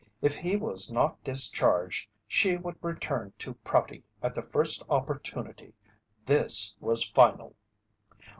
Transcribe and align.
If 0.19 0.37
he 0.37 0.55
was 0.55 0.91
not 0.91 1.23
discharged 1.23 2.09
she 2.27 2.57
would 2.57 2.75
return 2.81 3.33
to 3.37 3.53
Prouty 3.53 4.03
at 4.23 4.33
the 4.33 4.41
first 4.41 4.81
opportunity. 4.89 5.75
This 6.25 6.75
was 6.79 7.07
final. 7.07 7.55